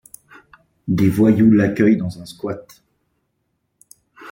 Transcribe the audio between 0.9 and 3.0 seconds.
voyous l’accueillent dans un squat.